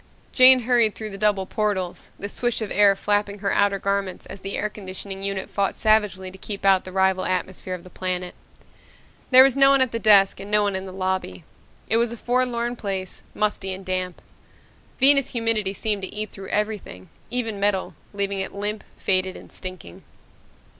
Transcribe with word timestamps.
Jane 0.31 0.61
hurried 0.61 0.95
through 0.95 1.11
the 1.11 1.17
double 1.19 1.45
portals, 1.45 2.09
the 2.17 2.27
swish 2.27 2.59
of 2.59 2.71
air 2.71 2.95
flapping 2.95 3.37
her 3.37 3.53
outer 3.53 3.77
garments 3.77 4.25
as 4.25 4.41
the 4.41 4.57
air 4.57 4.67
conditioning 4.67 5.21
unit 5.21 5.47
fought 5.47 5.75
savagely 5.75 6.31
to 6.31 6.39
keep 6.39 6.65
out 6.65 6.85
the 6.85 6.91
rival 6.91 7.23
atmosphere 7.23 7.75
of 7.75 7.83
the 7.83 7.89
planet. 7.91 8.33
There 9.29 9.43
was 9.43 9.55
no 9.55 9.69
one 9.69 9.79
at 9.79 9.91
the 9.91 9.99
desk 9.99 10.39
and 10.39 10.49
no 10.49 10.63
one 10.63 10.75
in 10.75 10.87
the 10.87 10.91
lobby. 10.91 11.43
It 11.87 11.97
was 11.97 12.11
a 12.11 12.17
forlorn 12.17 12.75
place, 12.77 13.21
musty 13.35 13.75
and 13.75 13.85
damp. 13.85 14.23
Venus 14.99 15.33
humidity 15.33 15.71
seemed 15.71 16.01
to 16.01 16.11
eat 16.11 16.31
through 16.31 16.49
everything, 16.49 17.09
even 17.29 17.59
metal, 17.59 17.93
leaving 18.11 18.39
it 18.39 18.55
limp, 18.55 18.83
faded, 18.97 19.37
and 19.37 19.51
stinking. 19.51 20.01